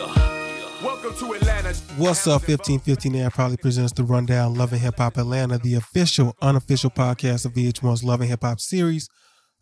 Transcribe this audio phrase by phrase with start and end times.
[0.00, 1.74] Welcome to Atlanta.
[1.98, 6.34] What's up, 1515 Air probably presents the Rundown Love and Hip Hop Atlanta, the official,
[6.40, 9.10] unofficial podcast of VH1's Love and Hip Hop series.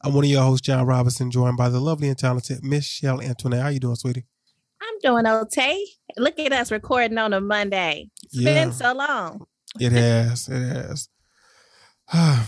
[0.00, 3.62] I'm one of your hosts, John Robinson, joined by the lovely and talented Michelle Antoinette.
[3.62, 4.26] How you doing, sweetie?
[4.80, 5.84] I'm doing okay.
[6.16, 8.08] Look at us recording on a Monday.
[8.22, 8.64] It's Yeah.
[8.64, 9.44] been so long.
[9.80, 11.08] It has, it has.
[12.12, 12.46] I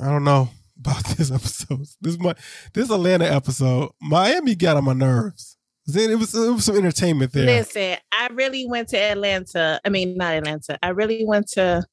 [0.00, 0.48] don't know
[0.80, 1.86] about this episode.
[2.00, 2.34] This my
[2.74, 3.90] this Atlanta episode.
[4.00, 5.56] Miami got on my nerves.
[5.96, 7.46] It was it was some entertainment there.
[7.46, 9.80] Listen, I really went to Atlanta.
[9.84, 10.78] I mean, not Atlanta.
[10.82, 11.84] I really went to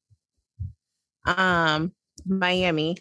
[1.26, 1.92] um
[2.26, 2.96] Miami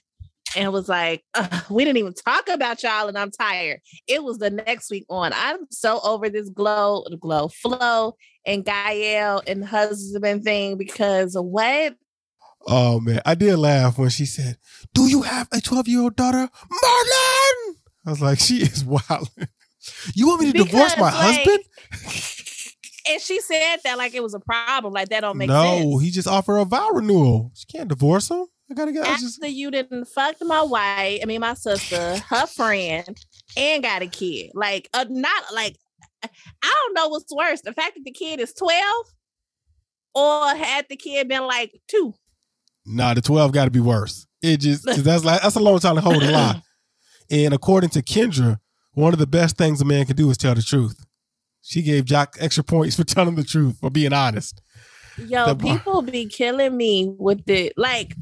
[0.56, 1.24] and was like,
[1.70, 3.82] we didn't even talk about y'all, and I'm tired.
[4.08, 5.32] It was the next week on.
[5.34, 11.96] I'm so over this glow, glow, flow, and Gael and husband thing because what?
[12.68, 14.58] Oh man, I did laugh when she said,
[14.94, 17.76] "Do you have a 12 year old daughter, Marlon?"
[18.06, 19.30] I was like, "She is wild.
[20.16, 21.64] You want me to divorce my like, husband?"
[23.10, 24.94] And she said that like it was a problem.
[24.94, 26.02] Like that don't make no, sense.
[26.04, 27.52] he just offered a vow renewal.
[27.56, 28.46] She can't divorce him.
[28.70, 29.08] I gotta get.
[29.08, 33.18] After just you didn't fuck my wife, I mean my sister, her friend,
[33.56, 34.52] and got a kid.
[34.54, 35.78] Like uh, not like
[36.24, 36.30] I
[36.64, 38.84] don't know what's worse, the fact that the kid is 12
[40.16, 42.14] or had the kid been like two.
[42.86, 43.14] nah.
[43.14, 44.28] The 12 got to be worse.
[44.42, 46.62] It just that's like that's a long time to hold a lie.
[47.30, 48.58] And according to Kendra,
[48.98, 51.06] one of the best things a man can do is tell the truth.
[51.62, 54.62] She gave Joc extra points for telling the truth, for being honest.
[55.18, 58.16] Yo, The people be killing me with the like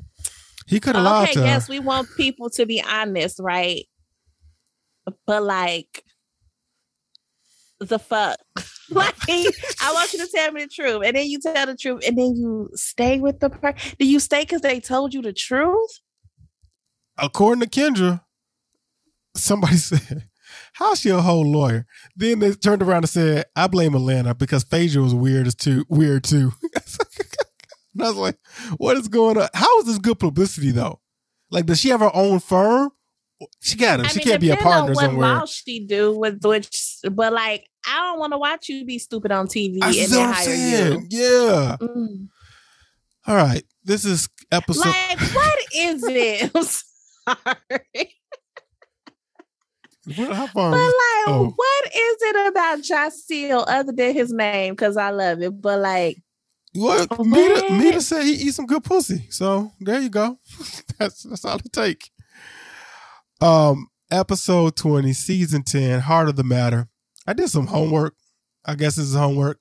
[0.68, 1.46] He could have lied okay, to her.
[1.46, 3.86] yes, we want people to be honest, right?
[5.26, 6.04] But like
[7.80, 8.38] the fuck.
[8.90, 11.04] like I want you to tell me the truth.
[11.06, 13.96] And then you tell the truth and then you stay with the person.
[13.98, 16.00] Do you stay because they told you the truth?
[17.18, 18.22] according to Kendra,
[19.38, 20.28] somebody said,
[20.76, 24.64] "How's she a whole lawyer?" Then they turned around and said, "I blame Atlanta because
[24.64, 28.38] Phaedra was weird as too weird too." and I was like,
[28.78, 29.50] "What is going on?
[29.54, 31.02] How is this good publicity though?
[31.52, 32.92] Like, does she have her own firm?
[33.62, 34.06] She got it.
[34.06, 36.44] I She mean, can't be a depending on partner what somewhere." law she do with
[36.44, 40.12] which but like I don't want to watch you be stupid on TV I and
[40.12, 41.08] then what I'm hire saying.
[41.10, 41.78] Yeah.
[41.82, 42.28] Mm.
[43.28, 43.64] All right.
[43.84, 44.86] This is episode.
[44.88, 46.52] Like, what is it?
[46.56, 46.64] I'm
[47.46, 48.16] sorry.
[50.14, 50.72] How far?
[50.72, 51.54] But like, Oh.
[51.56, 54.74] what is it about Jaceel other than his name?
[54.74, 55.60] Because I love it.
[55.62, 56.18] But like,
[56.74, 57.10] What?
[57.18, 57.26] What?
[57.28, 59.26] Meda, Meda said he eat some good pussy.
[59.30, 60.38] So there you go.
[61.00, 62.12] that's that's all it take.
[63.42, 66.88] Um, episode twenty, season ten, heart of the matter.
[67.28, 68.16] I did some homework.
[68.66, 69.60] I guess this is homework.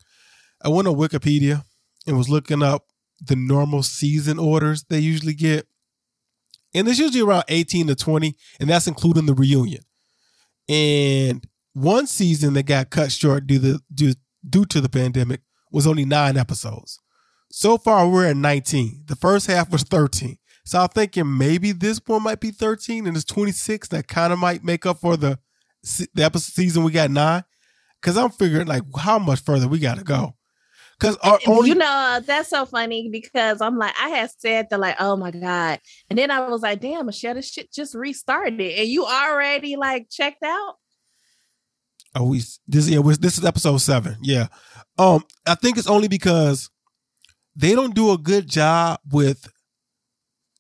[0.63, 1.63] I went on Wikipedia
[2.07, 2.85] and was looking up
[3.21, 5.67] the normal season orders they usually get,
[6.75, 9.83] and it's usually around eighteen to twenty, and that's including the reunion.
[10.69, 14.15] And one season that got cut short due to due,
[14.49, 17.01] due to the pandemic was only nine episodes.
[17.51, 19.05] So far, we're at 19.
[19.07, 20.39] The first half was 13.
[20.65, 23.89] So I'm thinking maybe this one might be 13 and it's 26.
[23.89, 25.39] That kind of might make up for the,
[26.15, 27.45] the episode season we got nine.
[28.03, 30.35] Cause I'm figuring like how much further we got to go.
[31.01, 34.81] Cause our only, you know, that's so funny because I'm like, I had said that,
[34.81, 35.81] like, oh my God.
[36.09, 38.61] And then I was like, damn, Michelle, this shit just restarted.
[38.61, 40.77] And you already like checked out?
[42.15, 44.17] oh, we, this, yeah, this is episode seven.
[44.23, 44.47] Yeah.
[44.99, 46.71] Um, I think it's only because
[47.57, 49.49] they don't do a good job with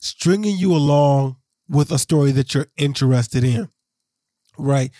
[0.01, 1.37] stringing you along
[1.69, 3.69] with a story that you're interested in.
[4.59, 4.91] Right.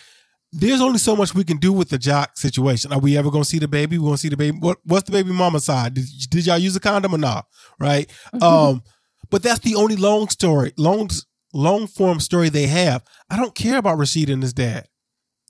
[0.57, 2.93] There's only so much we can do with the Joc situation.
[2.93, 3.97] Are we ever going to see the baby?
[3.97, 4.57] We're going to see the baby.
[4.57, 5.93] What, what's the baby mama side?
[5.95, 7.45] Did, did y'all use a condom or not?
[7.79, 8.09] Right.
[8.41, 8.81] Um,
[9.29, 11.09] but that's the only long story, long,
[11.53, 13.03] long form story they have.
[13.29, 14.87] I don't care about Rasheeda and his dad.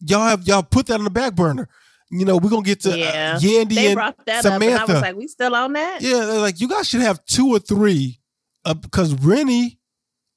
[0.02, 1.70] Y'all have y'all put that on the back burner.
[2.12, 3.34] You know, we're gonna get to Yeah.
[3.36, 4.54] uh, Yandy they and brought that up.
[4.54, 4.94] And I Samantha.
[4.94, 6.02] was like, we still on that?
[6.02, 8.20] yeah, they're like you guys should have two or three,
[8.66, 9.78] uh, because Renni,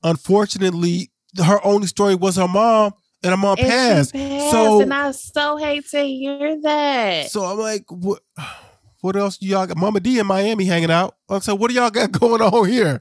[0.03, 1.11] unfortunately,
[1.45, 2.93] her only story was her mom,
[3.23, 4.11] and her mom And she passed.
[4.53, 7.31] So- and I so hate to hear that.
[7.31, 8.21] So I'm like, what?
[9.01, 9.77] What else do y'all got?
[9.77, 11.15] Mama D in Miami hanging out.
[11.31, 13.01] I said, what do y'all got going on here?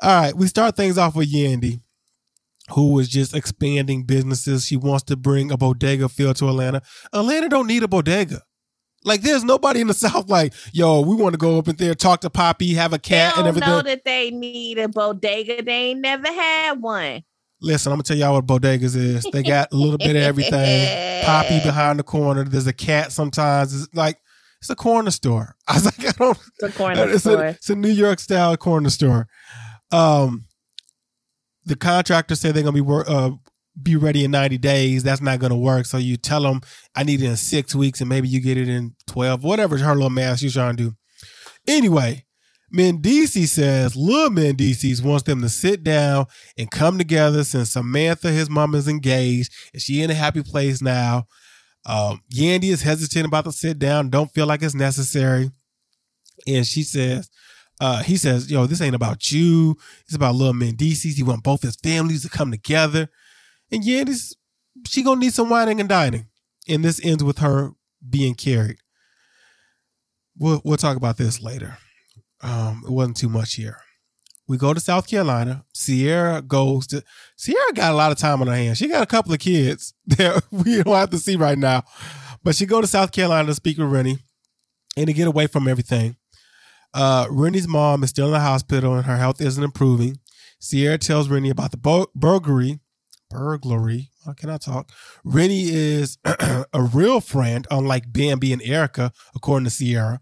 [0.00, 1.80] All right, we start things off with Yandy,
[2.70, 4.66] who was just expanding businesses.
[4.66, 6.80] She wants to bring a bodega feel to Atlanta.
[7.12, 8.42] Atlanta don't need a bodega.
[9.04, 11.94] Like, there's nobody in the South like, yo, we want to go up in there,
[11.94, 13.68] talk to Poppy, have a cat and don't everything.
[13.68, 15.60] know that they need a bodega.
[15.62, 17.22] They ain't never had one.
[17.62, 19.26] Listen, I'm gonna tell y'all what bodegas is.
[19.32, 21.24] They got a little bit of everything.
[21.24, 22.44] Poppy behind the corner.
[22.44, 23.74] There's a cat sometimes.
[23.74, 24.18] It's like
[24.60, 25.56] it's a corner store.
[25.68, 26.38] I was like, I don't.
[26.60, 27.44] The corner it's, store.
[27.44, 29.26] a, it's a New York style corner store.
[29.92, 30.46] Um,
[31.66, 33.30] the contractor said they're gonna be wor- uh,
[33.82, 35.02] be ready in 90 days.
[35.02, 35.86] That's not going to work.
[35.86, 36.60] So you tell them,
[36.94, 39.94] I need it in six weeks and maybe you get it in 12, whatever her
[39.94, 40.94] little math she's trying to do.
[41.66, 42.24] Anyway,
[42.72, 46.26] Mendeecees says Lil Mendeecees wants them to sit down
[46.56, 50.80] and come together since Samantha, his mom, is engaged and she in a happy place
[50.80, 51.26] now.
[51.86, 55.50] Um, Yandy is hesitant about the sit down, don't feel like it's necessary.
[56.46, 57.28] And she says,
[57.80, 59.76] uh, he says, yo, this ain't about you.
[60.04, 61.14] It's about Lil Mendeecees.
[61.14, 63.08] He want both his families to come together.
[63.72, 64.36] And Yandy's,
[64.86, 66.26] she gonna need some whining and dining.
[66.68, 67.70] And this ends with her
[68.08, 68.76] being carried.
[70.38, 71.78] We'll, we'll talk about this later.
[72.42, 73.78] Um, it wasn't too much here.
[74.46, 75.64] We go to South Carolina.
[75.74, 77.04] Sierra goes to
[77.36, 78.78] Sierra got a lot of time on her hands.
[78.78, 81.84] She got a couple of kids that we don't have to see right now.
[82.42, 84.18] But she go to South Carolina to speak with Renni
[84.96, 86.16] and to get away from everything.
[86.92, 90.18] Uh, Renni's mom is still in the hospital and her health isn't improving.
[90.58, 92.80] Sierra tells Renni about the bur- burglary.
[93.30, 94.10] Burglary.
[94.26, 94.90] How can I talk?
[95.24, 100.20] Renni is a real friend, unlike Bambi and Erica, according to Sierra.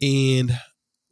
[0.00, 0.58] And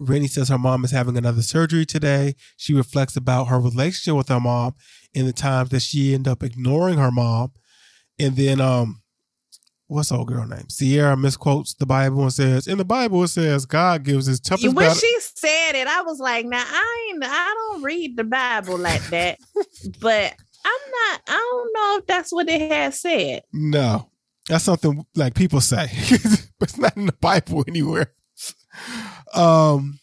[0.01, 2.35] Renni says her mom is having another surgery today.
[2.57, 4.75] She reflects about her relationship with her mom
[5.15, 7.53] and the times that she ended up ignoring her mom.
[8.19, 9.03] And then um
[9.87, 10.69] what's the old girl name?
[10.69, 14.67] Sierra misquotes the Bible and says, in the Bible it says God gives his toughest
[14.67, 14.95] when battle.
[14.95, 19.07] she said it, I was like, "Now I ain't, I don't read the Bible like
[19.09, 19.39] that."
[20.01, 20.35] but
[20.65, 21.21] I'm not.
[21.29, 23.43] I don't know if that's what it has said.
[23.53, 24.11] No.
[24.49, 25.91] That's something like people say.
[26.59, 28.13] but it's not in the Bible anywhere.
[29.37, 30.01] Um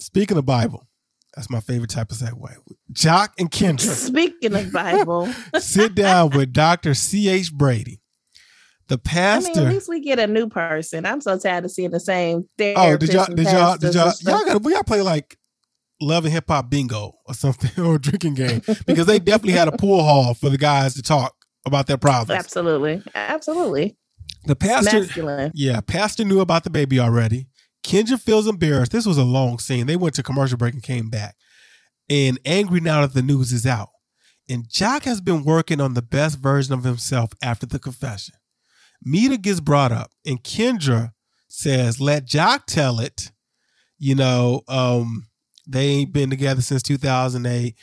[0.00, 0.86] speaking of Bible,
[1.34, 2.56] that's my favorite type of segue.
[2.92, 6.94] Joc and Kendra Speaking of Bible, sit down with Dr.
[6.94, 7.52] C.H.
[7.52, 8.00] Brady.
[8.88, 9.50] The pastor.
[9.50, 11.04] I mean, at least we get a new person.
[11.04, 12.48] I'm so tired of seeing the same.
[12.60, 15.36] oh, did y'all therapists and did y'all did y'all y'all gotta we gotta play like
[16.00, 18.62] love and hip hop bingo or something or a drinking game.
[18.86, 21.34] Because they definitely had a pool hall for the guys to talk
[21.66, 22.38] about their problems.
[22.38, 23.96] Absolutely, absolutely.
[24.46, 25.52] The pastor Masculine.
[25.54, 27.47] Yeah, Pastor knew about the baby already.
[27.88, 28.92] Kendra feels embarrassed.
[28.92, 29.86] This was a long scene.
[29.86, 31.36] They went to commercial break and came back.
[32.10, 33.88] And angry now that the news is out.
[34.48, 38.34] And Joc has been working on the best version of himself after the confession.
[39.02, 41.12] Meda gets brought up, and Kendra
[41.48, 43.30] says, let Joc tell it.
[43.98, 45.26] You know, um,
[45.66, 47.74] they ain't been together since 2008.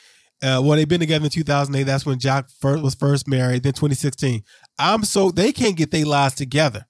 [0.43, 1.83] Uh, well, they've been together in 2008.
[1.83, 3.63] That's when Jock first was first married.
[3.63, 4.43] Then 2016.
[4.77, 6.85] I'm so they can't get their lives together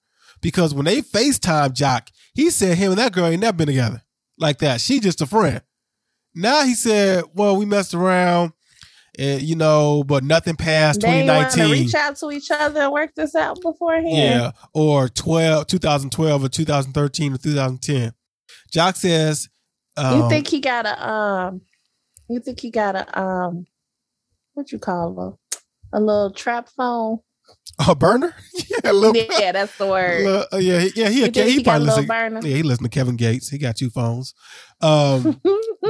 [0.45, 4.03] because when they FaceTime Joc, he said him and that girl ain't never been together
[4.38, 4.80] like that.
[4.80, 5.59] She just a friend.
[6.36, 8.53] Now he said, well, we messed around,
[9.18, 11.86] and you know, but nothing past They want to 2019.
[11.86, 14.06] reach out to each other and work this out beforehand.
[14.15, 18.13] Yeah, or 12, 2012 or 2013 or 2010.
[18.71, 19.50] Joc says,
[19.98, 21.62] um, you think he got a um?
[22.30, 23.65] You think he got a um?
[24.53, 25.39] What you call
[25.91, 27.18] a a little trap phone?
[27.88, 28.33] A burner?
[28.83, 30.21] yeah, little, yeah, that's the word.
[30.25, 32.07] little- uh, yeah, he- yeah, he, he, he probably listen.
[32.07, 33.50] Yeah, he listened to Kevin Gates.
[33.50, 34.33] He got two phones.
[34.81, 35.42] Um,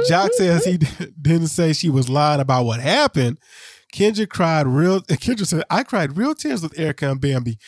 [0.08, 0.78] Joc says he
[1.20, 3.38] didn't say she was lying about what happened.
[3.94, 5.00] Kendra cried real.
[5.02, 7.58] Kendra said, "I cried real tears with Erica and Bambi."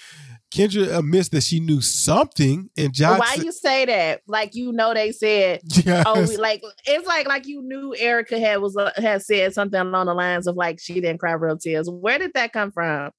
[0.51, 3.19] Kendra admits that she knew something, and Joc.
[3.19, 4.23] Why you say that?
[4.27, 5.61] Like you know they said.
[5.85, 6.05] Yes.
[6.07, 9.79] Oh, we, like it's like like you knew Erica had was uh, had said something
[9.79, 11.89] along the lines of like she didn't cry real tears.
[11.89, 13.11] Where did that come from?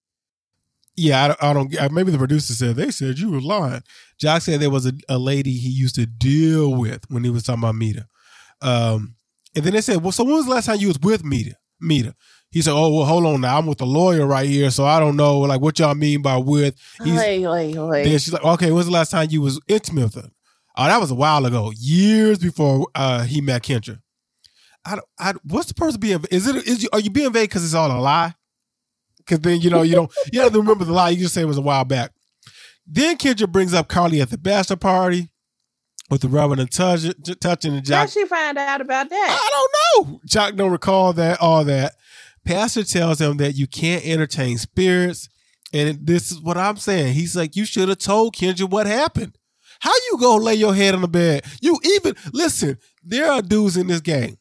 [0.99, 1.93] Yeah, I don't, I don't.
[1.93, 3.81] Maybe the producer said they said you were lying.
[4.21, 7.43] Joc said there was a, a lady he used to deal with when he was
[7.43, 8.07] talking about Meda.
[8.61, 9.15] Um,
[9.55, 11.55] and then they said, "Well, so when was the last time you was with Meda?"
[11.79, 12.13] Meda.
[12.51, 13.57] He said, "Oh, well, hold on now.
[13.57, 16.37] I'm with a lawyer right here, so I don't know like what y'all mean by
[16.37, 18.03] with." He's, Wait, wait, wait.
[18.03, 20.31] then she's like, "Okay, when's the last time you was intimate with her?"
[20.77, 23.99] Oh, that was a while ago, years before uh, he met Kendra.
[24.85, 26.23] I, don't- I, what's the person being?
[26.31, 26.55] Is it?
[26.67, 28.33] Is you, are you being vague because it's all a lie?
[29.29, 31.09] Because then you know you don't you have to remember the lie.
[31.09, 32.11] You just say it was a while back.
[32.87, 35.29] Then Kendra brings up Carly at the bachelor party
[36.09, 37.03] with the rubbing and touch,
[37.39, 39.39] touching and How she find out about that?
[39.39, 40.19] I don't know.
[40.27, 41.93] Joc don't recall that all that.
[42.43, 45.29] Pastor tells him that you can't entertain spirits,
[45.71, 47.13] and this is what I'm saying.
[47.13, 49.37] He's like, you should have told Kendra what happened.
[49.81, 51.45] How you go lay your head on the bed?
[51.61, 52.79] You even listen.
[53.03, 54.37] There are dudes in this game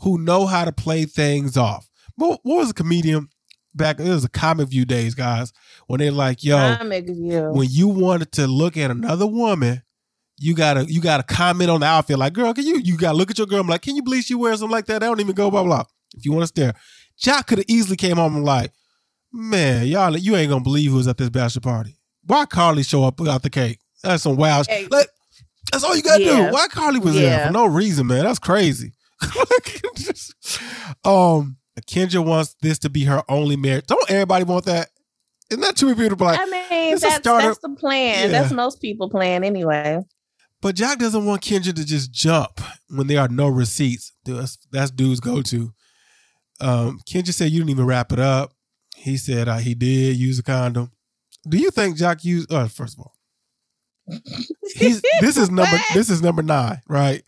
[0.00, 1.88] who know how to play things off.
[2.16, 3.28] What, what was a comedian
[3.76, 4.00] back?
[4.00, 5.52] It was a comic view days, guys,
[5.86, 6.56] when they're like, "Yo,
[7.52, 9.82] when you wanted to look at another woman,
[10.38, 12.18] you gotta you gotta comment on the outfit.
[12.18, 13.60] Like, girl, can you you gotta look at your girl?
[13.60, 15.02] I'm like, can you believe she wears something like that?
[15.02, 15.84] I don't even go blah blah.
[16.14, 16.74] If you want to stare,
[17.22, 18.72] Joc could have easily came home and like,
[19.32, 21.96] man, y'all, you ain't gonna believe who was at this bachelor party.
[22.24, 23.78] Why Carly show up without the cake?
[24.02, 24.66] That's some wild.
[24.66, 24.86] Hey.
[24.90, 25.08] Like,
[25.70, 26.46] that's all you gotta Yeah.
[26.48, 26.52] do.
[26.52, 28.24] Why Carly was there for no reason, man?
[28.24, 28.92] That's crazy.
[31.04, 33.86] um, Kendra wants this to be her only marriage.
[33.86, 34.88] Don't everybody want that?
[35.50, 36.26] Isn't that too beautiful?
[36.26, 38.30] Like, I mean, that's, that's the plan.
[38.30, 38.40] Yeah.
[38.40, 40.00] That's most people plan anyway.
[40.60, 44.12] but Jack doesn't want Kendra to just jump when there are no receipts.
[44.24, 45.72] That's, that's dude's go to.
[46.60, 48.52] Um, Kendra said you didn't even wrap it up.
[48.96, 50.90] He said uh, he did use a condom.
[51.48, 52.50] Do you think Jack used?
[52.52, 53.12] Uh, first of all,
[54.80, 57.22] this is number this is number nine, right?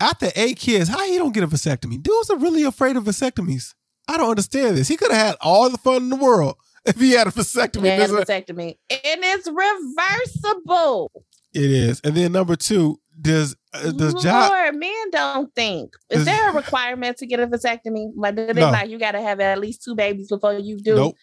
[0.00, 2.00] After eight kids, how he don't get a vasectomy?
[2.02, 3.74] Dudes are really afraid of vasectomies.
[4.08, 4.88] I don't understand this.
[4.88, 7.82] He could have had all the fun in the world if he had a vasectomy.
[7.96, 8.76] This is- vasectomy.
[8.90, 11.12] And it's reversible.
[11.54, 12.00] It is.
[12.04, 14.24] And then number two, does uh, does?
[14.24, 15.92] Lord, men don't think.
[16.10, 18.10] Is Does- there a requirement to get a vasectomy?
[18.16, 18.70] Like, do they No.
[18.70, 20.94] like you got to have at least two babies before you do?
[20.94, 21.14] Nope.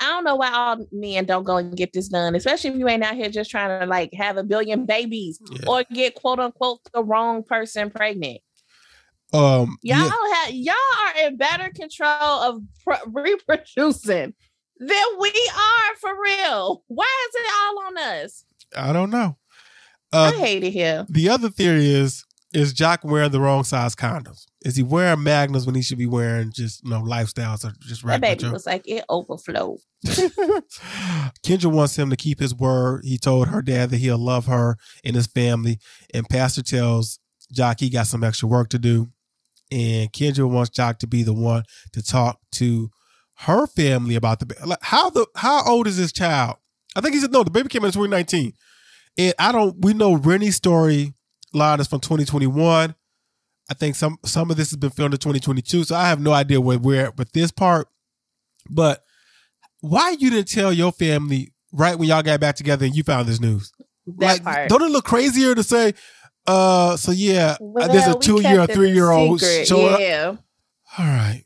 [0.00, 2.86] I don't know why all men don't go and get this done, especially if you
[2.86, 5.60] ain't out here just trying to like have a billion babies Yeah.
[5.68, 8.40] or get quote unquote the wrong person pregnant.
[9.32, 10.10] Um, Y'all yeah,
[10.44, 14.34] have y'all are in better control of pr- reproducing
[14.78, 16.84] than we are for real.
[16.86, 18.44] Why is it all on us?
[18.76, 19.36] I don't know.
[20.12, 21.04] I Uh, hate it here.
[21.08, 24.46] the other theory is is Joc wearing the wrong size condoms?
[24.64, 28.02] Is he wearing magnums when he should be wearing just you know lifestyles or just
[28.02, 28.36] That regular?
[28.36, 29.78] baby was like it overflowed.
[30.06, 33.02] Kendra wants him to keep his word.
[33.04, 35.78] He told her dad that he'll love her and his family.
[36.14, 37.18] And Pastor tells
[37.54, 39.10] Joc he got some extra work to do.
[39.70, 42.90] And Kendra wants Joc to be the one to talk to
[43.40, 46.56] her family about the ba- how the how old is this child?
[46.94, 47.42] I think he said no.
[47.42, 48.52] The baby came in 2019,
[49.18, 49.76] and I don't.
[49.84, 51.12] We know Renni's story
[51.52, 52.94] line is from 2021.
[53.68, 56.32] I think some some of this has been filmed in 2022, so I have no
[56.32, 57.88] idea where we're at with this part.
[58.70, 59.02] But
[59.80, 63.28] why you didn't tell your family right when y'all got back together and you found
[63.28, 63.72] this news?
[64.06, 64.68] That like, part.
[64.68, 65.94] don't it look crazier to say,
[66.46, 69.42] uh, so yeah, Well, there's a two year or kept it a three year old
[69.42, 70.00] up?
[70.00, 70.36] Yeah.
[70.98, 71.44] All right.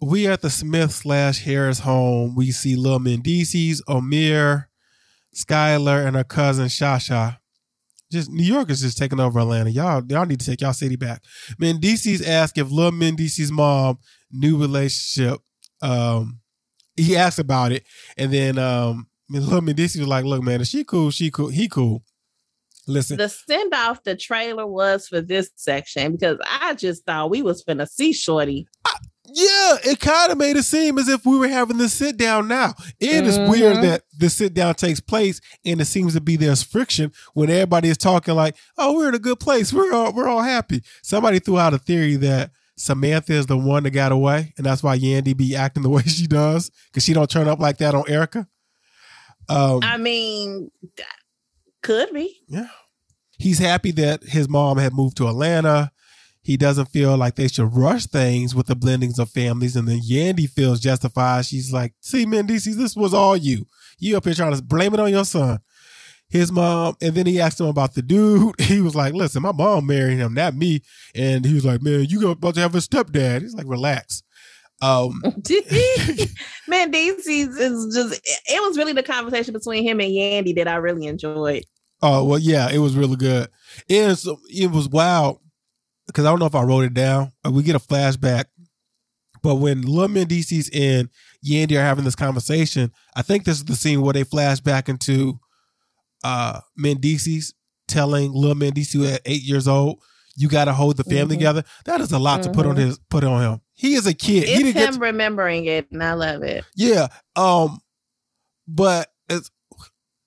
[0.00, 2.34] We at the Smith slash Harris home.
[2.36, 4.66] We see Lil Mendeecees, Omir,
[5.34, 7.38] Skylar, and her cousin Shasha.
[8.12, 9.70] Just New York is just taking over Atlanta.
[9.70, 11.22] Y'all, y'all need to take y'all city back.
[11.60, 13.98] Mendeecees asked if Lil Mendeecees' mom
[14.30, 15.40] new relationship.
[15.82, 16.40] Um,
[16.96, 17.84] he asked about it,
[18.16, 21.68] and then um, Lil Mendeecees was like, "Look, man, if she cool, she cool, he
[21.68, 22.02] cool."
[22.86, 27.42] Listen, The send off the trailer was for this section because I just thought we
[27.42, 28.68] was finna see Shorty.
[29.28, 32.46] Yeah, it kind of made it seem as if we were having the sit down
[32.46, 32.74] now.
[33.00, 33.50] It is Mhm.
[33.50, 37.50] weird that the sit down takes place and it seems to be there's friction when
[37.50, 39.72] everybody is talking like, "Oh, we're in a good place.
[39.72, 43.82] We're all we're all happy." Somebody threw out a theory that Samantha is the one
[43.82, 47.12] that got away, and that's why Yandy be acting the way she does because she
[47.12, 48.46] don't turn up like that on Erica.
[49.48, 50.70] Um, I mean,
[51.86, 52.36] could be.
[52.48, 52.68] yeah.
[53.38, 55.92] He's happy that his mom had moved to Atlanta.
[56.42, 59.76] He doesn't feel like they should rush things with the blendings of families.
[59.76, 61.44] And then Yandy feels justified.
[61.44, 63.66] She's like, see, Mendeecees, this was all you.
[63.98, 65.58] You up here trying to blame it on your son.
[66.28, 68.54] His mom, and then he asked him about the dude.
[68.60, 70.82] He was like, listen, my mom married him, not me.
[71.14, 73.42] And he was like, man, you about to have a stepdad.
[73.42, 74.22] He's like, relax.
[74.82, 75.20] Um,
[76.68, 80.76] Man, DC is just it was really the conversation between him and Yandy that I
[80.76, 81.64] really enjoyed.
[82.02, 83.48] Oh well, yeah, it was really good.
[83.88, 85.40] It was, it was wild
[86.06, 87.32] because I don't know if I wrote it down.
[87.50, 88.44] We get a flashback,
[89.42, 91.08] but when Lil Mendeecees and
[91.44, 94.88] Yandy are having this conversation, I think this is the scene where they flash back
[94.88, 95.38] into
[96.24, 97.52] uh Mendeecees
[97.88, 100.00] telling Lil Mendeecees at eight years old,
[100.36, 101.38] "You got to hold the family Mhm.
[101.38, 102.86] together." That is a lot to put on Mhm.
[102.86, 103.60] his put on him.
[103.74, 104.44] He is a kid.
[104.48, 106.64] he It's him remembering it, and I love it.
[106.74, 107.08] yeah.
[107.36, 107.78] Um,
[108.68, 109.08] but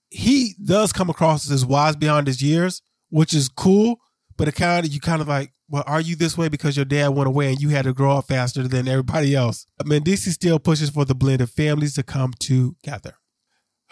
[0.10, 4.00] he does come across as wise beyond his years, which is cool.
[4.38, 6.86] But it kind of you kind of like, well, are you this way because your
[6.86, 9.68] dad went away and you had to grow up faster than everybody else?
[9.84, 13.16] Mendeecees still pushes for the blended families to come together.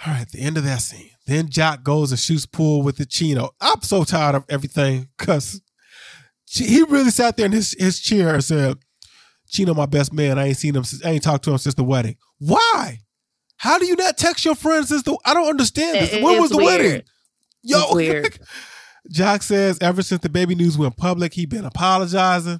[0.06, 1.10] All right, the end of that scene.
[1.26, 3.52] Then Joc goes and shoots pool with the Chino.
[3.60, 5.62] I'm so tired of everything because
[6.46, 8.78] he really sat there in his, his chair and said,
[9.50, 10.38] Chino, my best man.
[10.38, 10.84] I ain't seen him.
[10.84, 12.18] Since, I ain't talked to him since the wedding.
[12.40, 13.00] Why?
[13.58, 15.18] How do you not text your friends since the?
[15.26, 16.14] I don't understand this.
[16.14, 16.82] It- when was the weird.
[16.82, 17.02] wedding?
[17.64, 18.40] Yo, weird.
[19.14, 22.60] Joc says ever since the baby news went public, he been apologizing.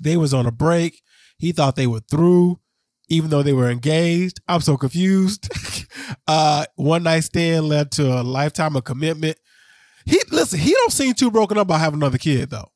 [0.00, 1.02] They was on a break.
[1.38, 2.60] He thought they were through,
[3.08, 4.40] even though they were engaged.
[4.48, 5.48] I'm so confused.
[6.28, 9.36] uh, one night stand led to a lifetime of commitment.
[10.06, 10.58] He listen.
[10.60, 12.70] He don't seem too broken up about having another kid though.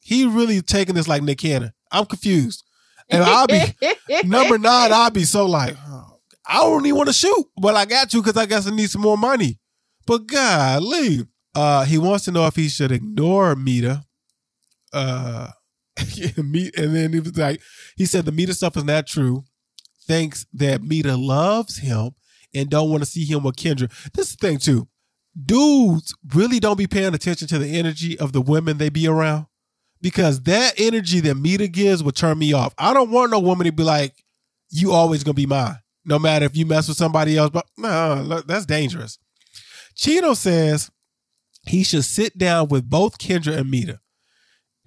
[0.00, 1.72] He really taking this like Nick Cannon.
[1.90, 2.64] I'm confused.
[3.08, 3.62] And I'll be
[4.24, 4.92] number nine.
[4.92, 6.15] I'll be so like, oh,
[6.48, 8.90] I don't even want to shoot, but I got to because I guess I need
[8.90, 9.58] some more money.
[10.06, 14.04] But golly, uh, he wants to know if he should ignore Meda.
[14.92, 15.48] Uh,
[15.96, 17.60] and then he was like,
[17.96, 19.44] he said the Meda stuff is not true.
[20.06, 22.12] Thinks that Meda loves him
[22.54, 23.90] and don't want to see him with Kendra.
[24.12, 24.88] This is the thing too.
[25.44, 29.46] Dudes really don't be paying attention to the energy of the women they be around
[30.00, 32.74] because that energy that Meda gives will turn me off.
[32.78, 34.14] I don't want no woman to be like,
[34.70, 37.50] you always gonna be mine, no matter if you mess with somebody else.
[37.50, 39.18] But no, that's dangerous.
[39.94, 40.90] Chino says
[41.66, 44.00] he should sit down with both Kendra and Meda.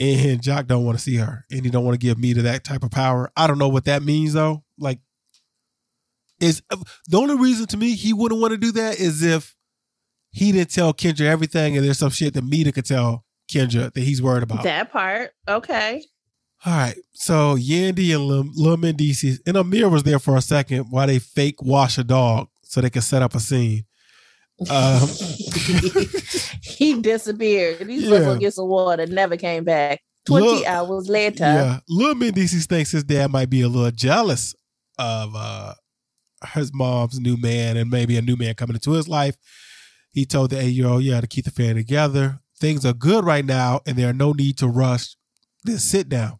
[0.01, 2.63] And Joc don't want to see her, and he don't want to give Meda that
[2.63, 3.29] type of power.
[3.35, 4.63] I don't know what that means though.
[4.77, 4.99] Like,
[6.39, 6.61] is
[7.07, 9.57] the only reason to me he wouldn't want to do that is if
[10.31, 13.99] he didn't tell Kendra everything, and there's some shit that Meda could tell Kendra that
[13.99, 14.63] he's worried about.
[14.63, 16.05] That part, okay.
[16.65, 20.87] All right, so Yandy and Lil, Lil Mendeecees and Amir was there for a second
[20.89, 23.85] while they fake wash a dog so they could set up a scene.
[24.69, 25.07] Um,
[26.61, 27.87] he disappeared.
[27.87, 28.19] He's yeah.
[28.19, 29.05] going to get some water.
[29.05, 30.01] Never came back.
[30.25, 31.45] Twenty Lil, hours later.
[31.45, 34.53] Yeah, Lil Mendeecees thinks his dad might be a little jealous
[34.97, 35.75] of uh,
[36.53, 39.37] his mom's new man and maybe a new man coming into his life.
[40.11, 42.39] He told the eight year old, "Yeah, to keep the family together.
[42.59, 45.15] Things are good right now, and there are no need to rush.
[45.65, 46.39] Just sit down."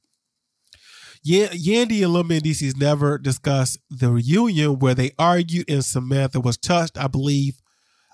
[1.25, 6.57] Y- Yandy and Lil Mendeecees never discussed the reunion where they argued and Samantha was
[6.57, 6.97] touched.
[6.97, 7.61] I believe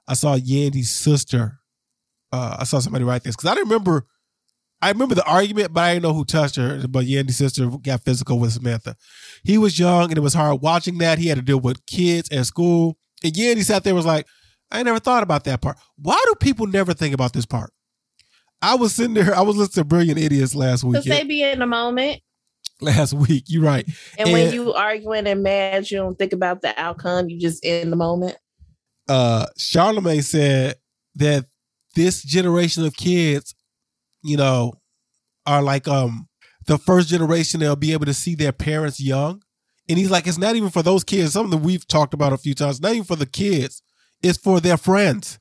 [0.07, 1.59] I saw Yandy's sister.
[2.31, 4.05] Uh, I saw somebody write this because I didn't remember.
[4.81, 6.87] I remember the argument, but I didn't know who touched her.
[6.87, 8.95] But Yandy's sister got physical with Samantha.
[9.43, 11.17] He was young and it was hard watching that.
[11.17, 12.97] He had to deal with kids at school.
[13.23, 14.27] And Yandy sat there was like,
[14.71, 15.77] I never thought about that part.
[15.95, 17.71] Why do people never think about this part?
[18.61, 20.93] I was sitting there, I was listening to Brilliant Idiots last week.
[20.93, 22.21] Because they be in the moment.
[22.81, 23.85] Last week, you're right.
[24.17, 27.29] And, and when you arguing and mad, you don't think about the outcome.
[27.29, 28.37] You just in the moment
[29.07, 30.75] uh Charlemagne said
[31.15, 31.45] that
[31.95, 33.55] this generation of kids,
[34.23, 34.73] you know,
[35.45, 36.27] are like um
[36.67, 39.41] the first generation they'll be able to see their parents young.
[39.87, 42.37] And he's like, it's not even for those kids, something that we've talked about a
[42.37, 43.83] few times, not even for the kids,
[44.23, 45.37] it's for their friends.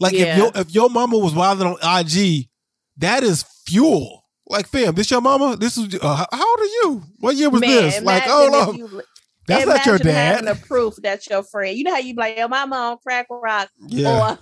[0.00, 0.32] Like yeah.
[0.32, 2.48] if your if your mama was wilding on IG,
[2.98, 4.24] that is fuel.
[4.48, 5.56] Like, fam, this your mama?
[5.56, 7.02] This is uh, how old are you?
[7.18, 8.00] What year was Man, this?
[8.02, 9.02] Like, oh no.
[9.46, 10.36] That's not your dad.
[10.36, 11.76] Having a proof that's your friend.
[11.76, 14.32] You know how you be like, "Yo, my mom crack rock," yeah.
[14.32, 14.38] or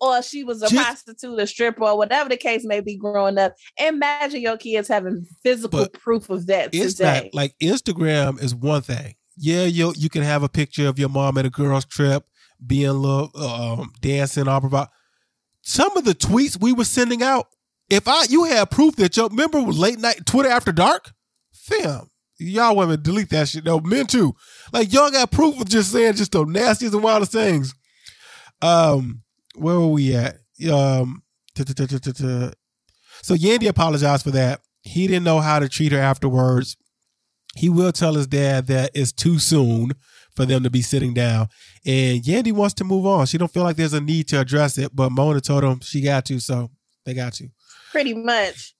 [0.00, 3.38] or she was a Just, prostitute, a stripper, or whatever the case may be growing
[3.38, 3.54] up.
[3.78, 7.30] Imagine your kids having physical proof of that today.
[7.32, 9.14] Not, like Instagram is one thing.
[9.36, 12.24] Yeah, you you can have a picture of your mom at a girl's trip,
[12.64, 14.90] being little um, dancing all about.
[15.62, 17.46] Some of the tweets we were sending out,
[17.94, 21.12] if I you had proof that your remember late night Twitter after dark,
[21.52, 23.64] fam, y'all women delete that shit.
[23.64, 24.34] No, men too.
[24.72, 27.74] Like y'all got proof of just saying just the nastiest and wildest things.
[28.60, 29.22] Um,
[29.54, 30.36] where were we at?
[30.70, 31.22] Um,
[31.56, 31.64] so
[33.34, 34.60] Yandy apologized for that.
[34.82, 36.76] He didn't know how to treat her afterwards.
[37.56, 39.92] He will tell his dad that it's too soon
[40.34, 41.48] for them to be sitting down.
[41.86, 43.26] And Yandy wants to move on.
[43.26, 46.00] She don't feel like there's a need to address it, but Mona told him she
[46.00, 46.70] got to, so
[47.06, 47.48] they got to.
[47.94, 48.74] Pretty much.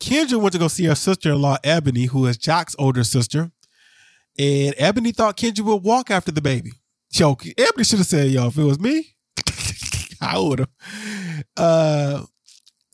[0.00, 3.52] Kendra went to go see her sister-in-law Ebony, who is Joc's older sister,
[4.38, 6.70] and Ebony thought Kendra would walk after the baby.
[7.10, 9.16] Yo, Ebony should have said, "Yo, if it was me,
[10.22, 10.68] I would have."
[11.58, 12.22] Uh,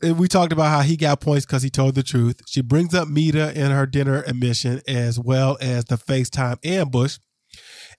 [0.03, 2.41] and we talked about how he got points because he told the truth.
[2.45, 7.17] She brings up Meda in her dinner admission as well as the FaceTime ambush.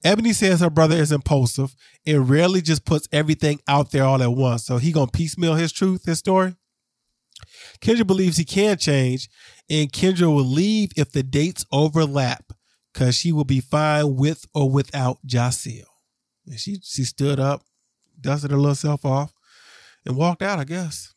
[0.04, 1.74] Ebony says her brother is impulsive
[2.06, 4.66] and rarely just puts everything out there all at once.
[4.66, 6.54] So he gonna piecemeal his truth, his story.
[7.80, 9.28] Kendra believes he can change,
[9.68, 12.52] and Kendra will leave if the dates overlap
[12.92, 15.84] because she will be fine with or without Jaceel.
[16.46, 17.62] And she she stood up,
[18.20, 19.32] dusted her little self off,
[20.04, 21.14] and walked out, I guess.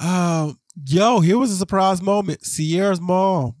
[0.00, 2.44] Um, yo, here was a surprise moment.
[2.44, 3.54] Sierra's mom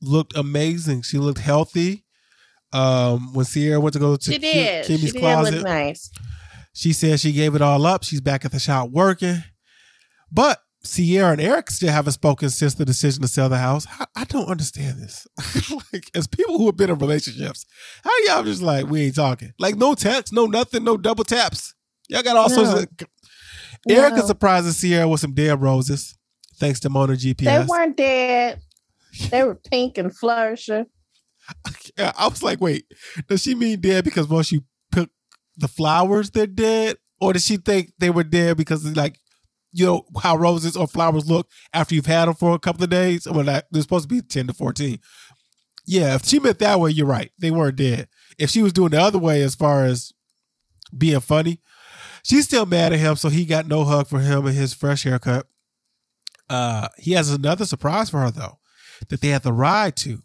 [0.00, 1.02] looked amazing.
[1.02, 2.04] She looked healthy.
[2.72, 4.86] Um, when Sierra went to go to she did.
[4.86, 6.10] Kimmy's she did closet, look nice.
[6.72, 8.04] She said she gave it all up.
[8.04, 9.42] She's back at the shop working.
[10.30, 13.86] But Sierra and Eric still haven't spoken since the decision to sell the house.
[13.98, 15.26] I, I don't understand this.
[15.92, 17.66] like, as people who have been in relationships,
[18.02, 19.52] how y'all just like we ain't talking?
[19.58, 21.74] Like no text, no nothing, no double taps.
[22.08, 22.54] Y'all got all no.
[22.54, 23.08] sorts of.
[23.86, 23.94] No.
[23.94, 26.16] Erica surprises Sierra with some dead roses,
[26.56, 27.44] thanks to Mona GPS.
[27.44, 28.60] They weren't dead.
[29.30, 30.86] They were pink and flourishing.
[31.98, 32.84] I was like, wait,
[33.28, 34.62] does she mean dead because once you
[34.92, 35.08] pick
[35.56, 39.18] the flowers, they're dead, or does she think they were dead because like
[39.72, 42.90] you know how roses or flowers look after you've had them for a couple of
[42.90, 43.26] days.
[43.28, 44.98] Well, they're supposed to be ten to fourteen.
[45.86, 47.30] Yeah, if she meant that way, you're right.
[47.38, 48.08] They weren't dead.
[48.38, 50.12] If she was doing the other way, as far as
[50.96, 51.60] being funny,
[52.22, 53.16] she's still mad at him.
[53.16, 55.46] So he got no hug for him and his fresh haircut.
[56.48, 58.58] Uh, he has another surprise for her though,
[59.08, 60.22] that they have to ride to.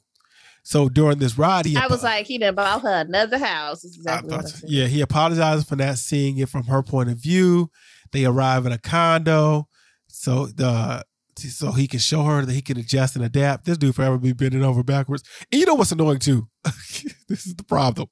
[0.65, 3.85] So during this ride, he I was like, he done bought her another house.
[3.85, 7.69] Exactly I yeah, he apologized for not seeing it from her point of view.
[8.11, 9.67] They arrive at a condo,
[10.07, 11.05] so the
[11.37, 13.65] so he can show her that he can adjust and adapt.
[13.65, 15.23] This dude forever be bending over backwards.
[15.51, 16.47] And you know what's annoying too?
[16.63, 18.07] this is the problem.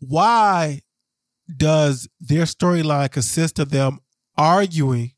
[0.00, 0.80] Why
[1.56, 4.00] does their storyline consist of them
[4.36, 5.12] arguing,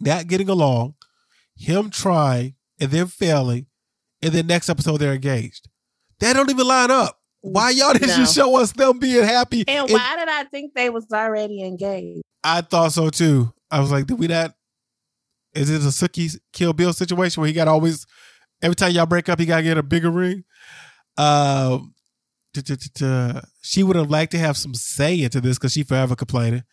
[0.00, 0.94] not getting along,
[1.56, 3.66] him trying, and then failing,
[4.22, 5.68] and then next episode they're engaged?
[6.20, 7.18] That don't even line up.
[7.42, 8.16] Why y'all didn't No.
[8.16, 9.64] just show us them being happy?
[9.66, 12.22] And and- why did I think they was already engaged?
[12.44, 13.52] I thought so too.
[13.70, 14.54] I was like, did we not?
[15.54, 18.06] Is it a Suki Kill Bill situation where he got always
[18.62, 20.44] every time y'all break up, he gotta get a bigger ring?
[21.16, 21.94] Um,
[23.62, 26.64] she would have liked to have some say into this because she forever complaining.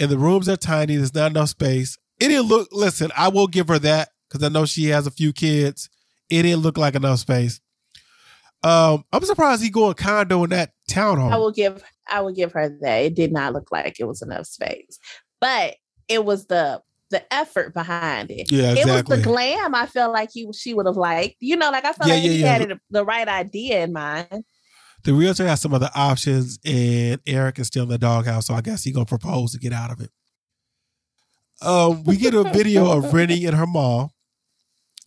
[0.00, 0.96] And the rooms are tiny.
[0.96, 1.96] There's not enough space.
[2.20, 2.68] It didn't look.
[2.72, 5.88] Listen, I will give her that because I know she has a few kids.
[6.30, 7.60] It didn't look like enough space.
[8.64, 11.32] Um, I'm surprised he go a condo in that townhome.
[11.32, 12.96] I will give I will give her that.
[12.98, 14.98] It did not look like it was enough space.
[15.40, 15.76] But
[16.08, 18.50] it was the the effort behind it.
[18.50, 18.80] yeah, exactly.
[18.80, 21.36] It was the glam I felt like he she would have liked.
[21.40, 22.46] You know, like I felt Yeah, like yeah, he yeah.
[22.58, 24.44] had it, the right idea in mind.
[25.04, 28.60] the realtor has some other options, and Eric is still in the doghouse, so I
[28.60, 30.10] guess he gonna propose to get out of it.
[31.62, 34.10] Um, we get a video of Renni and her mom.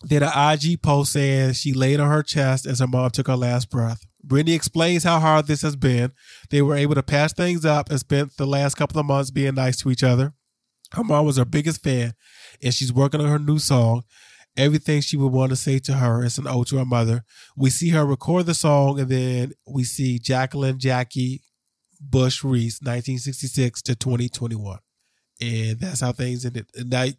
[0.05, 3.35] Did an IG post saying she laid on her chest as her mom took her
[3.35, 4.05] last breath.
[4.23, 6.11] Brittany explains how hard this has been.
[6.49, 9.55] They were able to patch things up and spent the last couple of months being
[9.55, 10.33] nice to each other.
[10.93, 12.13] Her mom was her biggest fan,
[12.61, 14.03] and she's working on her new song.
[14.57, 17.23] Everything she would want to say to her is an ode to her mother.
[17.55, 21.41] We see her record the song, and then we see Jacqueline Jackie
[22.01, 24.79] Bush Reese, 1966 to 2021.
[25.39, 26.67] And that's how things ended.
[26.75, 27.13] And I,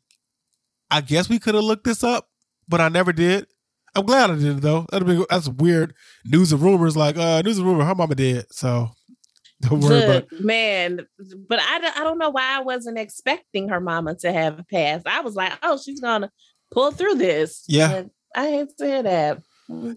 [0.91, 2.29] I guess we could have looked this up,
[2.73, 3.47] but I never did.
[3.95, 4.87] I'm glad I did though.
[4.91, 6.97] That'd be that's weird news and rumors.
[6.97, 8.47] Like uh, news and rumor, her mama did.
[8.53, 8.91] So
[9.61, 10.33] don't worry about.
[10.33, 11.07] Look, man,
[11.49, 15.07] but I, don't- I don't know why I wasn't expecting her mama to have passed.
[15.07, 16.33] I was like, oh, she's gonna
[16.73, 17.65] pull through this.
[17.69, 18.05] Yeah.
[18.35, 19.43] I hate to hear that.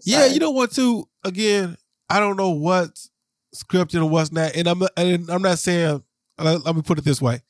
[0.04, 0.70] Yeah, you know what?
[0.72, 1.76] Too again,
[2.10, 3.10] I don't know what's
[3.54, 6.02] scripted and what's not, and I'm and I'm not saying.
[6.38, 7.40] Let, let me put it this way: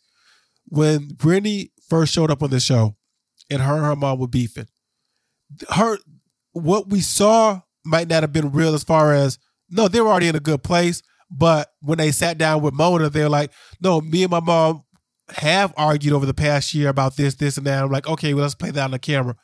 [0.68, 2.96] when Brittany first showed up on the show,
[3.50, 4.68] and her and her mom were beefing,
[5.70, 5.98] her
[6.52, 9.38] what we saw might not have been real as far as
[9.70, 11.02] no, they were already in a good place.
[11.30, 14.84] But when they sat down with Mona, they're like, no, me and my mom
[15.30, 17.82] have argued over the past year about this, this, and that.
[17.82, 19.34] I'm like, okay, well, let's play that on the camera.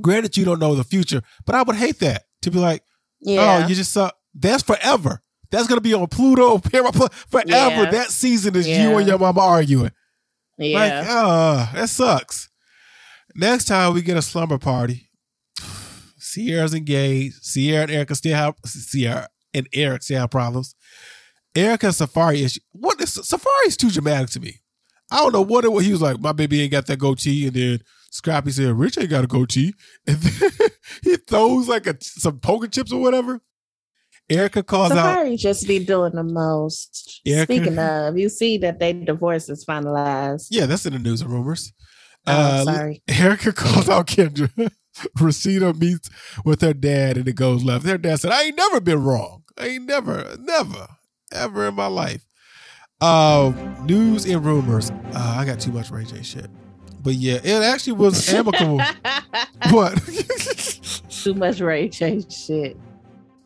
[0.00, 2.82] Granted, you don't know the future, but I would hate that to be like,
[3.20, 3.62] yeah.
[3.64, 5.22] Oh, you just saw that's forever.
[5.52, 7.08] That's gonna be on Pluto, forever.
[7.46, 7.90] Yeah.
[7.90, 9.92] That season is you and your mama arguing.
[10.58, 10.78] yeah.
[10.78, 12.48] Like, uh, that sucks.
[13.34, 15.08] Next time we get a slumber party.
[16.32, 17.42] Sierra's engaged.
[17.44, 20.74] Sierra and Erica still have Sierra and Eric still have problems.
[21.54, 22.60] Erica Safaree issue.
[22.72, 24.60] What is Safaree's too dramatic to me.
[25.10, 25.84] I don't know what it was.
[25.84, 29.10] He was like, my baby ain't got that goatee, and then Scrappy said, Rich ain't
[29.10, 29.74] got a goatee.
[30.06, 30.50] And then
[31.04, 33.40] he throws like a, some poker chips or whatever.
[34.30, 37.20] Erica calls out Safaree just be doing the most.
[37.24, 40.46] Yeah, Speaking of, you see that they divorce is finalized.
[40.50, 41.72] Yeah, that's in the news and rumors.
[42.26, 43.02] Oh, Uh, sorry.
[43.08, 44.50] Erica calls out Kendra.
[45.18, 46.10] Rasheeda meets
[46.44, 47.86] with her dad and it goes left.
[47.86, 49.44] Her dad said, I ain't never been wrong.
[49.58, 50.88] I ain't never, never,
[51.32, 52.26] ever in my life.
[53.00, 54.90] Um, news and rumors.
[54.90, 56.48] Uh, I got too much Ray J shit.
[57.02, 58.80] But yeah, it actually was amicable.
[59.70, 60.00] what?
[61.08, 62.76] Too much Ray J shit.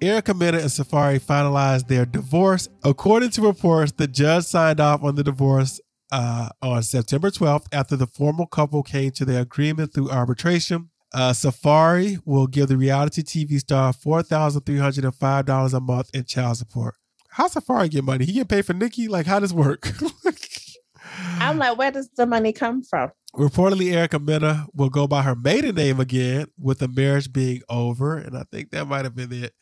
[0.02, 2.68] Erica Mena and Safaree finalized their divorce.
[2.84, 5.80] According to reports, the judge signed off on the divorce
[6.12, 10.90] uh, on September 12th after the formal couple came to their agreement through arbitration.
[11.16, 16.94] Uh, Safaree will give the reality TV star $4,305 a month in child support.
[17.30, 18.26] How Safaree get money?
[18.26, 19.08] He get paid for Nikki?
[19.08, 19.88] Like, how does work?
[21.38, 23.12] I'm like, where does the money come from?
[23.34, 28.18] Reportedly, Erica Mena will go by her maiden name again, with the marriage being over,
[28.18, 29.54] and I think that might have been it.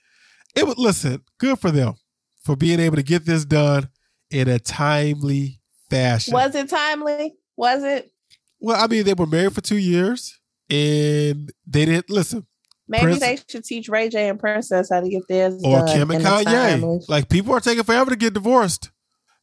[0.57, 1.95] It was listen, good for them
[2.43, 3.90] for being able to get this done
[4.29, 6.35] in a timely fashion.
[6.35, 7.37] Was it timely?
[7.57, 8.11] Was it?
[8.59, 12.46] Well, I mean, they were married for two years, and they didn't listen.
[12.87, 15.88] Maybe Prince- they should teach Ray J and Princess how to get theirs Or done
[15.88, 18.90] Kim and Kanye, like people are taking forever to get divorced.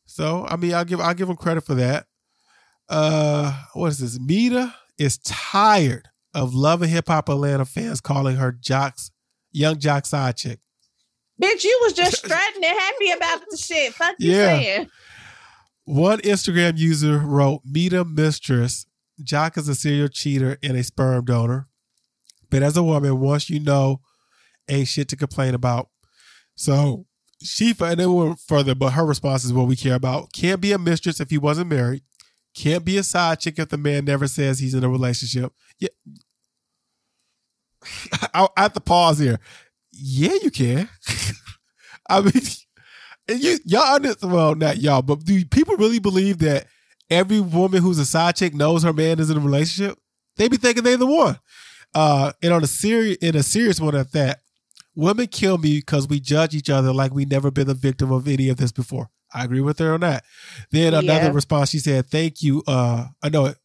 [0.06, 2.06] So, I mean, I'll give I'll give them credit for that.
[2.90, 4.20] Uh, what is this?
[4.20, 9.12] Meda is tired of loving hip hop Atlanta fans calling her Joc's,
[9.52, 10.60] young Joc side chick.
[11.42, 13.94] Bitch, you was just strutting and happy about the shit.
[13.94, 14.46] Fuck you Yeah.
[14.48, 14.90] saying.
[15.86, 18.86] One Instagram user wrote, Meda Mistress
[19.24, 21.68] Joc is a serial cheater and a sperm donor.
[22.50, 24.02] But as a woman, once you know,
[24.68, 25.90] ain't shit to complain about.
[26.56, 27.06] So
[27.42, 30.32] she and it went further, but her response is what we care about.
[30.34, 32.04] Can't be a mistress if he wasn't married.
[32.54, 35.54] Can't be a side chick if the man never says he's in a relationship.
[35.80, 35.90] Yeah.
[38.34, 39.40] I, I have to pause here.
[39.92, 40.90] Yeah, you can.
[42.10, 42.34] I mean,
[43.30, 46.66] you y'all well, not y'all, but do people really believe that
[47.12, 50.00] every woman who's a side chick knows her man is in a relationship?
[50.38, 51.38] They be thinking they're the one.
[51.94, 54.40] Uh, and on a serious, in a serious one at that,
[54.96, 58.28] women kill me because we judge each other like we never been the victim of
[58.28, 59.10] any of this before.
[59.34, 60.24] I agree with her on that.
[60.72, 61.32] Then another Yeah.
[61.32, 63.58] response, she said, "Thank you." Uh, I know it.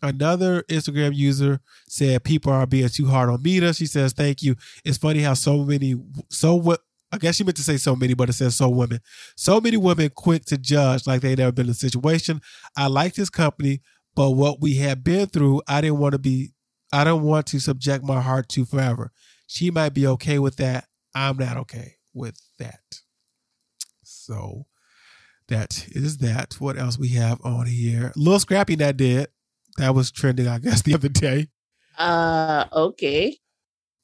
[0.00, 4.54] Another Instagram user said, "People are being too hard on Meda." She says, "Thank you."
[4.84, 5.96] It's funny how so many,
[6.30, 6.80] so what?
[7.10, 9.00] I guess she meant to say so many, but it says so women.
[9.36, 12.40] So many women quick to judge like they never been in a situation.
[12.76, 13.80] I like this company,
[14.14, 16.52] but what we have been through, I didn't want to be.
[16.92, 19.12] I don't want to subject my heart to forever.
[19.46, 20.86] She might be okay with that.
[21.14, 22.80] I'm not okay with that.
[24.02, 24.66] So
[25.48, 26.54] that is that.
[26.60, 28.12] What else we have on here?
[28.16, 29.28] Little Scrappy that did.
[29.78, 31.48] That was trending, I guess, the other day.
[31.96, 33.38] Uh, okay.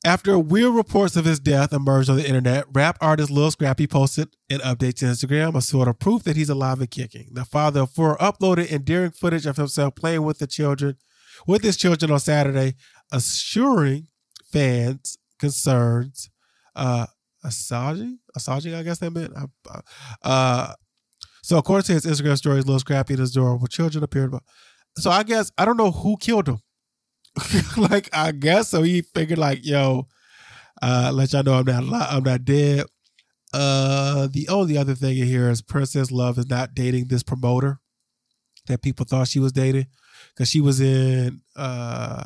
[0.04, 4.36] After weird reports of his death emerged on the internet, rap artist Lil Scrappy posted
[4.50, 7.30] an update to Instagram, a sort of proof that he's alive and kicking.
[7.32, 10.96] The father of four uploaded endearing footage of himself playing with the children,
[11.46, 12.74] with his children on Saturday,
[13.12, 14.08] assuring
[14.52, 16.28] fans concerns.
[16.76, 17.06] Uh,
[17.42, 19.32] Assange, Assange, I guess that meant.
[20.22, 20.74] Uh,
[21.42, 24.34] so according to his Instagram stories, Lil Scrappy and his adorable children appeared.
[24.98, 26.58] So I guess I don't know who killed him.
[27.76, 28.82] like I guess so.
[28.82, 30.06] He figured like, yo,
[30.82, 32.86] uh, let y'all know I'm not I'm not dead.
[33.52, 37.78] Uh, the only other thing in here is Princess Love is not dating this promoter
[38.66, 39.86] that people thought she was dating
[40.30, 42.24] because she was in uh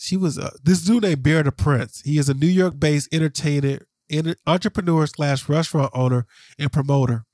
[0.00, 2.02] she was uh, this dude named Bear the Prince.
[2.02, 6.24] He is a New York based entertainer, enter, entrepreneur slash restaurant owner
[6.56, 7.24] and promoter.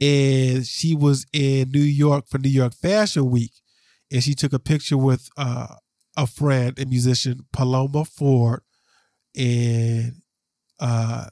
[0.00, 3.50] And she was in New York for New York Fashion Week,
[4.10, 5.76] and she took a picture with uh,
[6.16, 8.62] a friend and musician Paloma Ford,
[9.36, 10.14] and
[10.80, 11.26] uh,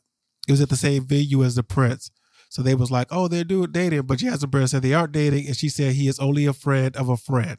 [0.48, 2.10] it was at the same venue as the Prince.
[2.48, 5.46] So they was like, "Oh, they're doing dating," but Jasmine Brand said they aren't dating,
[5.46, 7.58] and she said he is only a friend of a friend.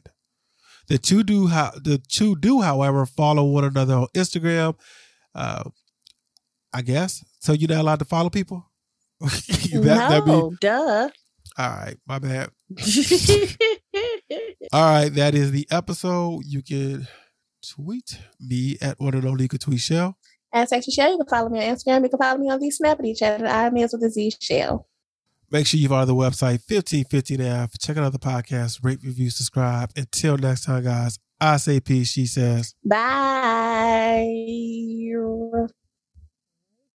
[0.88, 4.78] The two do how the two do, however, follow one another on Instagram.
[5.34, 5.64] Uh,
[6.72, 7.52] I guess so.
[7.52, 8.70] You're not allowed to follow people.
[9.20, 11.08] that, that be, no, duh.
[11.58, 11.96] all right.
[12.06, 12.50] My bad.
[14.72, 16.42] All right, that is the episode.
[16.46, 17.06] You can
[17.66, 20.16] tweet me at one and can tweet Shell.
[20.52, 22.02] As Sexy Shell, you can follow me on Instagram.
[22.02, 24.86] You can follow me on the Snappity chat at I Meals with a Z Shell.
[25.50, 27.78] Make sure you follow the website 1515F.
[27.78, 29.90] Check out other podcasts, rate, review, subscribe.
[29.96, 32.10] Until next time, guys, I say peace.
[32.10, 32.74] She says.
[32.84, 34.26] Bye.